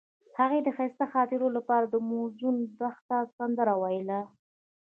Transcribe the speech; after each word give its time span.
هغې 0.39 0.59
د 0.63 0.67
ښایسته 0.75 1.05
خاطرو 1.13 1.47
لپاره 1.57 1.85
د 1.87 1.95
موزون 2.09 2.55
دښته 2.79 3.17
سندره 3.37 3.73
ویله. 3.81 4.19